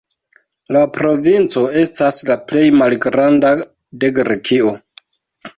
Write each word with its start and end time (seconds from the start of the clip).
La 0.77 0.79
provinco 0.95 1.63
estas 1.81 2.19
la 2.31 2.37
plej 2.53 2.63
malgranda 2.79 3.53
de 4.05 4.11
Grekio. 4.19 4.73